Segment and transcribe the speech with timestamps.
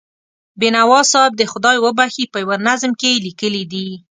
[0.59, 3.87] بینوا صاحب دې خدای وبښي، په یوه نظم کې یې لیکلي دي.